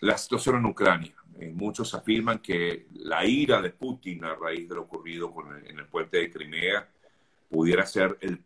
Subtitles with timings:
[0.00, 1.14] la situación en Ucrania.
[1.38, 5.32] Eh, muchos afirman que la ira de Putin a raíz de lo ocurrido
[5.66, 6.88] en el puente de Crimea
[7.48, 8.44] pudiera ser el,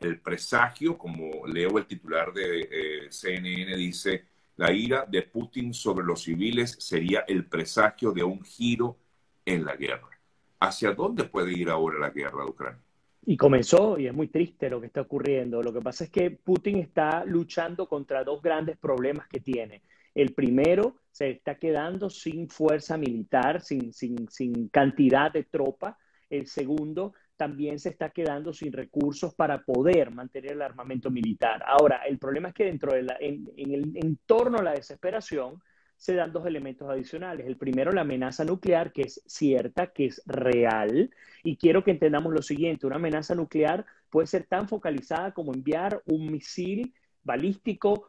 [0.00, 4.24] el presagio, como leo el titular de eh, CNN, dice,
[4.56, 8.96] la ira de Putin sobre los civiles sería el presagio de un giro
[9.44, 10.10] en la guerra.
[10.58, 12.80] ¿Hacia dónde puede ir ahora la guerra de Ucrania?
[13.24, 15.62] Y comenzó, y es muy triste lo que está ocurriendo.
[15.62, 19.82] Lo que pasa es que Putin está luchando contra dos grandes problemas que tiene.
[20.14, 25.98] El primero, se está quedando sin fuerza militar, sin, sin, sin cantidad de tropa.
[26.28, 31.64] El segundo, también se está quedando sin recursos para poder mantener el armamento militar.
[31.66, 35.58] Ahora, el problema es que dentro de la, en, el entorno a la desesperación
[35.96, 37.46] se dan dos elementos adicionales.
[37.46, 41.10] El primero, la amenaza nuclear, que es cierta, que es real.
[41.42, 46.02] Y quiero que entendamos lo siguiente, una amenaza nuclear puede ser tan focalizada como enviar
[46.04, 46.92] un misil
[47.22, 48.06] balístico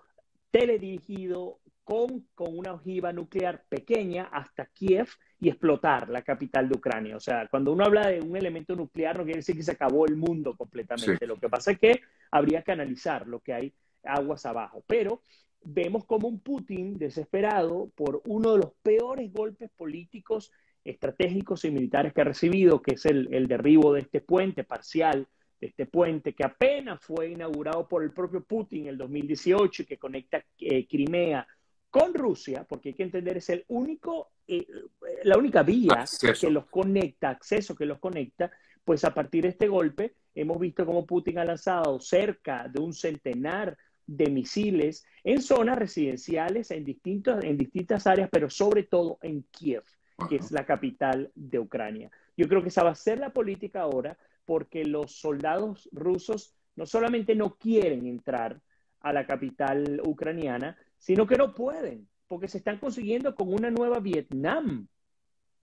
[0.51, 5.07] teledirigido con, con una ojiva nuclear pequeña hasta Kiev
[5.39, 7.17] y explotar la capital de Ucrania.
[7.17, 10.05] O sea, cuando uno habla de un elemento nuclear no quiere decir que se acabó
[10.05, 11.25] el mundo completamente.
[11.25, 14.83] Lo que pasa es que habría que analizar lo que hay aguas abajo.
[14.85, 15.21] Pero
[15.63, 20.51] vemos como un Putin desesperado por uno de los peores golpes políticos,
[20.83, 25.27] estratégicos y militares que ha recibido, que es el, derribo de este puente parcial,
[25.59, 29.85] de este puente que apenas fue inaugurado por el propio Putin en el 2018 y
[29.85, 31.47] que conecta eh, Crimea
[31.91, 34.65] con Rusia, porque hay que entender, es el único, eh,
[35.23, 36.05] la única vía
[36.39, 38.49] que los conecta, acceso que los conecta,
[38.83, 42.93] pues a partir de este golpe hemos visto cómo Putin ha lanzado cerca de un
[42.93, 49.43] centenar de misiles en zonas residenciales en, distintos, en distintas áreas, pero sobre todo en
[49.51, 49.83] Kiev,
[50.29, 52.09] que es la capital de Ucrania.
[52.37, 56.85] Yo creo que esa va a ser la política ahora porque los soldados rusos no
[56.85, 58.61] solamente no quieren entrar
[59.01, 63.99] a la capital ucraniana, sino que no pueden, porque se están consiguiendo con una nueva
[63.99, 64.87] Vietnam.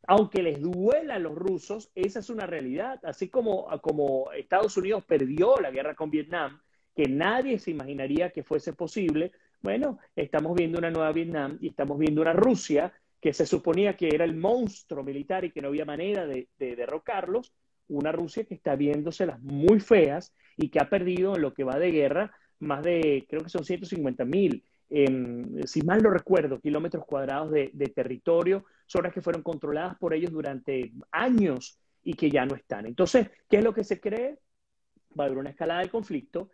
[0.06, 2.98] Aunque les duela a los rusos, esa es una realidad.
[3.04, 6.60] Así como, como Estados Unidos perdió la guerra con Vietnam,
[6.94, 9.30] que nadie se imaginaría que fuese posible,
[9.62, 14.08] bueno, estamos viendo una nueva Vietnam y estamos viendo una Rusia que se suponía que
[14.08, 17.52] era el monstruo militar y que no había manera de, de derrocarlos,
[17.88, 21.78] una Rusia que está viéndoselas muy feas y que ha perdido en lo que va
[21.78, 27.50] de guerra más de, creo que son 150 mil si mal no recuerdo, kilómetros cuadrados
[27.50, 32.86] de, territorio, zonas que fueron controladas por ellos durante años y que ya no están.
[32.86, 34.38] Entonces, ¿qué es lo que se cree?
[35.18, 36.50] Va a haber una escalada del conflicto.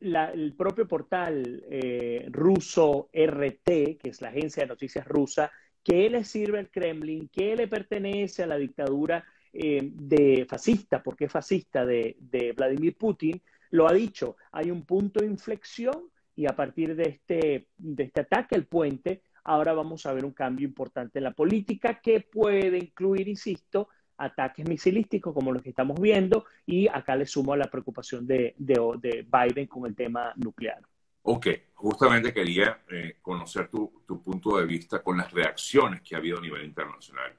[0.00, 5.50] el propio portal eh, ruso RT, que es la agencia de noticias rusa,
[5.82, 11.24] que le sirve al Kremlin, que le pertenece a la dictadura eh, de fascista, porque
[11.24, 16.54] es fascista de Vladimir Putin, lo ha dicho, hay un punto de inflexión y a
[16.54, 21.18] partir de este, de este ataque al puente, ahora vamos a ver un cambio importante
[21.18, 26.86] en la política que puede incluir, insisto, ataques misilísticos como los que estamos viendo y
[26.86, 30.80] acá le sumo a la preocupación de, de, Biden con el tema nuclear.
[31.22, 36.18] Ok, justamente quería eh, conocer tu, tu, punto de vista con las reacciones que ha
[36.18, 37.32] habido a nivel internacional.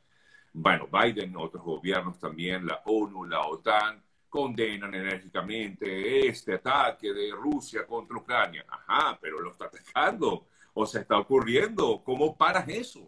[0.51, 7.85] Bueno, Biden, otros gobiernos también, la ONU, la OTAN, condenan enérgicamente este ataque de Rusia
[7.85, 8.65] contra Ucrania.
[8.69, 12.01] Ajá, pero lo está atacando o se está ocurriendo.
[12.03, 13.07] ¿Cómo paras eso?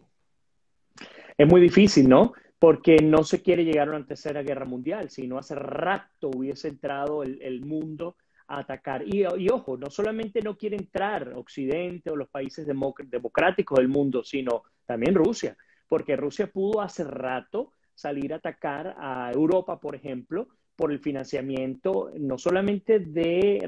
[1.38, 2.34] Es muy difícil, ¿no?
[2.60, 7.24] Porque no se quiere llegar a una tercera guerra mundial, sino hace rato hubiese entrado
[7.24, 8.18] el, mundo
[8.48, 9.04] a atacar.
[9.08, 14.64] Y, ojo, no solamente no quiere entrar Occidente o los países democráticos del mundo, sino
[14.86, 20.48] también Rusia, porque Rusia pudo hace rato salir a atacar a Europa, por ejemplo,
[20.82, 23.60] por el financiamiento no solamente de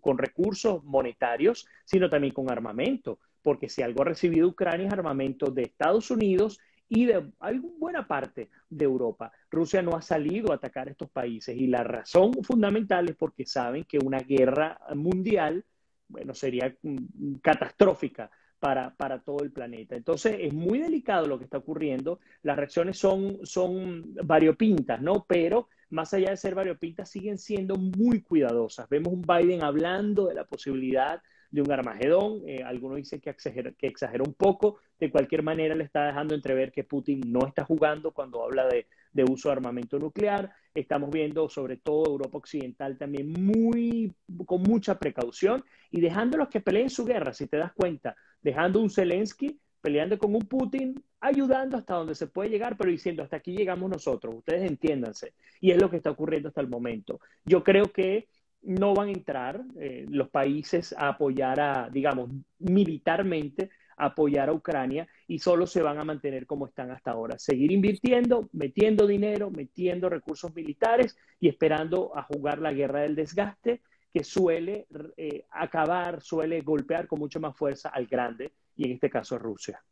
[0.00, 5.50] con recursos monetarios, sino también con armamento, porque si algo ha recibido Ucrania es armamento
[5.50, 9.30] de Estados Unidos y de alguna buena parte de Europa.
[9.50, 13.84] Rusia no ha salido a atacar estos países y la razón fundamental es porque saben
[13.84, 15.66] que una guerra mundial,
[16.08, 18.30] bueno, sería mm, catastrófica
[18.62, 19.96] para, para, todo el planeta.
[19.96, 22.20] Entonces, es muy delicado lo que está ocurriendo.
[22.44, 25.24] Las reacciones son, son variopintas, ¿no?
[25.26, 28.88] Pero más allá de ser variopintas, siguen siendo muy cuidadosas.
[28.88, 31.20] Vemos un Biden hablando de la posibilidad
[31.50, 32.42] de un Armagedón.
[32.46, 34.76] Eh, algunos dicen que exagera, que exagera un poco.
[35.00, 38.86] De cualquier manera, le está dejando entrever que Putin no está jugando cuando habla de,
[39.12, 40.52] de uso de armamento nuclear.
[40.74, 44.12] Estamos viendo, sobre todo Europa Occidental, también muy,
[44.46, 48.90] con mucha precaución y dejándolos que peleen su guerra, si te das cuenta, dejando un
[48.90, 53.54] Zelensky peleando con un Putin, ayudando hasta donde se puede llegar, pero diciendo, hasta aquí
[53.54, 55.34] llegamos nosotros, ustedes entiéndanse.
[55.60, 57.20] Y es lo que está ocurriendo hasta el momento.
[57.44, 58.28] Yo creo que
[58.62, 62.30] no van a entrar eh, los países a apoyar a, digamos,
[62.60, 63.70] militarmente
[64.04, 67.38] apoyar a Ucrania y solo se van a mantener como están hasta ahora.
[67.38, 73.82] Seguir invirtiendo, metiendo dinero, metiendo recursos militares y esperando a jugar la guerra del desgaste
[74.12, 79.08] que suele eh, acabar, suele golpear con mucha más fuerza al grande y en este
[79.08, 79.82] caso a Rusia.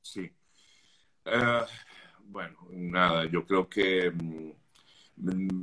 [0.00, 0.30] Sí.
[1.24, 1.60] Eh,
[2.26, 4.50] bueno, nada, yo creo que mm,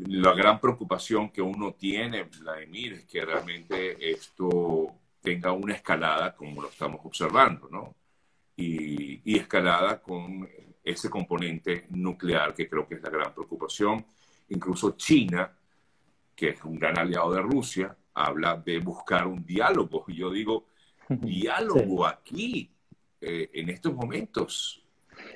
[0.08, 6.62] la gran preocupación que uno tiene, Vladimir, es que realmente esto tenga una escalada como
[6.62, 7.96] lo estamos observando, ¿no?
[8.56, 10.48] Y, y, escalada con
[10.84, 14.06] ese componente nuclear que creo que es la gran preocupación.
[14.50, 15.52] Incluso China,
[16.36, 20.06] que es un gran aliado de Rusia, habla de buscar un diálogo.
[20.08, 20.66] Y yo digo,
[21.10, 22.70] diálogo aquí,
[23.22, 24.84] eh, en estos momentos.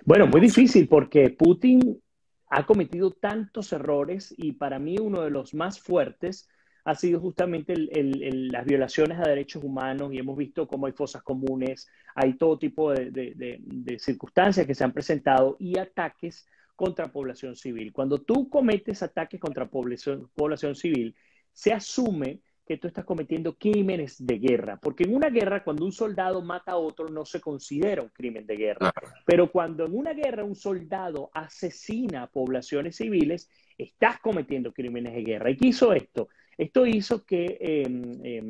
[0.04, 2.02] Bueno, muy difícil porque Putin
[2.50, 6.50] ha cometido tantos errores y para mí uno de los más fuertes
[6.86, 11.90] ha sido justamente las violaciones a derechos humanos y hemos visto cómo hay fosas comunes,
[12.14, 17.92] hay todo tipo de, circunstancias que se han presentado y ataques contra población civil.
[17.92, 21.16] Cuando tú cometes ataques contra población, población civil,
[21.52, 25.92] se asume que tú estás cometiendo crímenes de guerra, porque en una guerra cuando un
[25.92, 28.94] soldado mata a otro no se considera un crimen de guerra,
[29.26, 35.24] pero cuando en una guerra un soldado asesina a poblaciones civiles, estás cometiendo crímenes de
[35.24, 35.50] guerra.
[35.50, 36.30] ¿Y qué hizo esto?
[36.58, 38.42] Esto hizo que eh,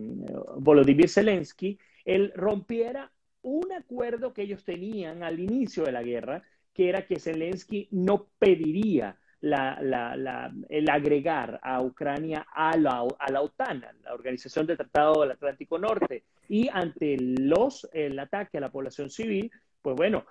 [0.57, 3.11] Volodymyr Zelensky él rompiera
[3.41, 6.43] un acuerdo que ellos tenían al inicio de la guerra,
[6.73, 14.13] que era que Zelensky no pediría el agregar a Ucrania a la, la OTAN, la
[14.13, 19.51] Organización del Tratado del Atlántico Norte, y ante los, el ataque a la población civil,
[19.81, 20.25] pues bueno,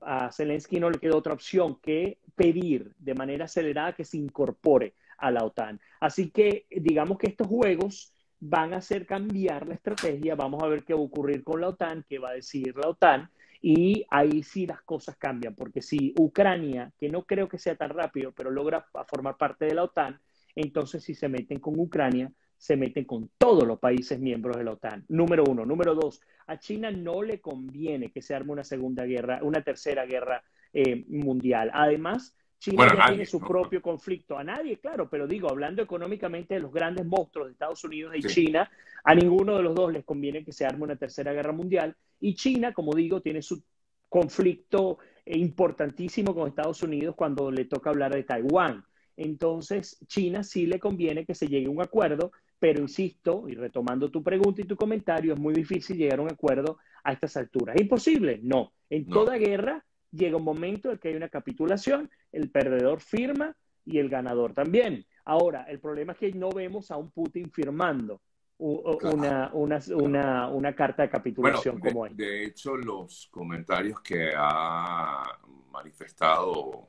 [0.00, 4.94] a, Zelensky no le quedó otra opción que pedir de manera acelerada que se incorpore
[5.18, 5.80] a la OTAN.
[6.00, 10.84] Así que digamos que estos juegos van a hacer cambiar la estrategia, vamos a ver
[10.84, 13.30] qué va a ocurrir con la OTAN, qué va a decir la OTAN,
[13.62, 17.90] y ahí sí las cosas cambian, porque si Ucrania, que no creo que sea tan
[17.90, 20.20] rápido, pero logra formar parte de la OTAN,
[20.54, 24.72] entonces si se meten con Ucrania, se meten con todos los países miembros de la
[24.72, 25.04] OTAN.
[25.08, 25.66] Número uno.
[25.66, 30.06] Número dos, a China no le conviene que se arme una segunda guerra, una tercera
[30.06, 30.42] guerra
[30.72, 31.70] eh, mundial.
[31.74, 32.34] Además,
[32.70, 34.36] China ya tiene su propio conflicto.
[34.36, 38.22] A nadie, claro, pero digo, hablando económicamente de los grandes monstruos de Estados Unidos y
[38.22, 38.68] China,
[39.04, 41.94] a ninguno de los dos les conviene que se arme una tercera guerra mundial.
[42.20, 43.62] Y China, como digo, tiene su
[44.08, 48.84] conflicto importantísimo con Estados Unidos cuando le toca hablar de Taiwán.
[49.16, 54.10] Entonces, China sí le conviene que se llegue a un acuerdo, pero insisto, y retomando
[54.10, 57.76] tu pregunta y tu comentario, es muy difícil llegar a un acuerdo a estas alturas.
[57.76, 58.40] ¿Es imposible?
[58.42, 58.72] No.
[58.90, 63.98] En toda guerra llega un momento en que hay una capitulación, el perdedor firma y
[63.98, 65.06] el ganador también.
[65.24, 68.20] Ahora, el problema es que no vemos a un Putin firmando
[68.58, 72.16] una, una, una, carta de capitulación como esta.
[72.16, 75.22] De hecho, los comentarios que ha
[75.70, 76.88] manifestado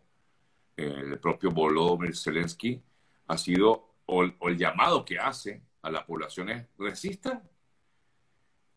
[0.77, 2.81] el propio Volodymyr Zelensky
[3.27, 7.41] ha sido, o, el llamado que hace a la población es, resistan.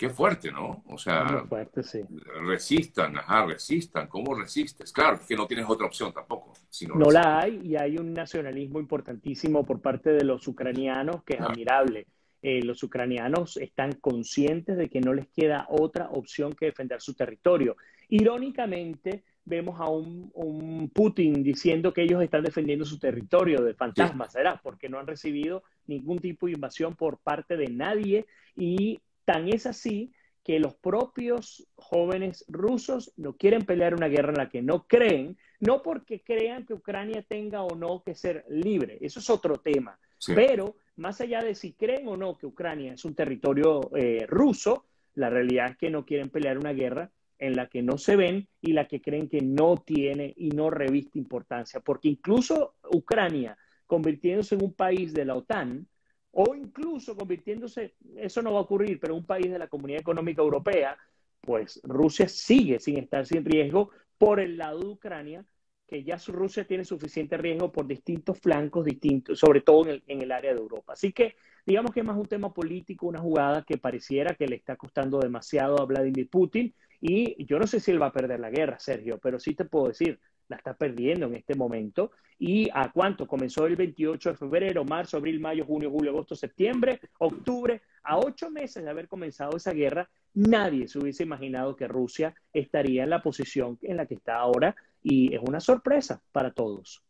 [0.01, 0.83] Qué fuerte, ¿no?
[0.87, 2.01] O sea, fuerte, sí.
[2.47, 4.09] resistan, ajá, resistan.
[4.09, 4.93] ¿Cómo resistes?
[4.93, 6.55] Claro, es que no tienes otra opción tampoco.
[6.95, 11.41] no la hay y hay un nacionalismo importantísimo por parte de los ucranianos que es
[11.43, 12.07] admirable
[12.43, 17.15] eh, los ucranianos están conscientes de que no les queda otra opción que defender su
[17.15, 17.77] territorio.
[18.09, 24.59] Irónicamente, vemos a un, Putin diciendo que ellos están defendiendo su territorio de fantasmas, ¿será?
[24.63, 28.27] Porque no han recibido ningún tipo de invasión por parte de nadie
[28.57, 34.39] y tan es así que los propios jóvenes rusos no quieren pelear una guerra en
[34.39, 38.99] la que no creen, no porque crean que Ucrania tenga o no que ser libre,
[39.01, 39.99] eso es otro tema,
[40.35, 44.87] pero más allá de si creen o no que Ucrania es un territorio eh, ruso,
[45.15, 48.49] la realidad es que no quieren pelear una guerra en la que no se ven
[48.61, 53.57] y la que creen que no tiene y no reviste importancia, porque incluso Ucrania
[53.87, 55.87] convirtiéndose en un país de la OTAN
[56.33, 60.43] o incluso convirtiéndose, eso no va a ocurrir, pero un país de la Comunidad Económica
[60.43, 60.97] Europea,
[61.41, 65.45] pues Rusia sigue sin estar sin riesgo por el lado de Ucrania
[65.91, 70.23] que ya Rusia tiene suficiente riesgo por distintos flancos, distintos, sobre todo en el, en
[70.23, 70.93] el área de Europa.
[70.93, 71.35] Así que
[71.67, 75.19] digamos que es más un tema político, una jugada que pareciera que le está costando
[75.19, 76.73] demasiado a Vladimir Putin.
[77.01, 79.65] Y yo no sé si él va a perder la guerra, Sergio, pero sí te
[79.65, 80.21] puedo decir,
[80.51, 82.11] la está perdiendo en este momento.
[82.39, 83.27] ¿Y a cuánto?
[83.27, 87.81] Comenzó el 28 de febrero, marzo, abril, mayo, junio, julio, agosto, septiembre, octubre.
[88.03, 93.05] A ocho meses de haber comenzado esa guerra, nadie se hubiese imaginado que Rusia estaría
[93.05, 97.03] en la posición en la que está ahora y es una sorpresa para todos.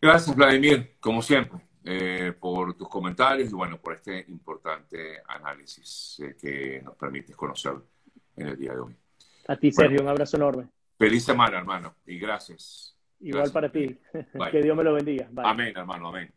[0.00, 6.36] Gracias, Vladimir, como siempre, eh, por tus comentarios y bueno, por este importante análisis eh,
[6.38, 7.74] que nos permite conocer
[8.36, 8.96] en el día de hoy.
[9.48, 10.68] A ti, Sergio, un abrazo enorme.
[11.00, 12.94] Feliz semana, hermano, y gracias.
[13.20, 13.98] Igual para ti.
[14.52, 15.30] que Dios me lo bendiga.
[15.44, 16.30] Amén, hermano, amén.